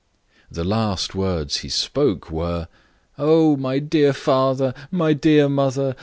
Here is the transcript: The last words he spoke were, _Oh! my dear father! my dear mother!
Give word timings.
The 0.49 0.63
last 0.63 1.13
words 1.13 1.57
he 1.57 1.69
spoke 1.69 2.31
were, 2.31 2.67
_Oh! 3.19 3.55
my 3.55 3.77
dear 3.77 4.13
father! 4.13 4.73
my 4.89 5.13
dear 5.13 5.47
mother! 5.47 5.95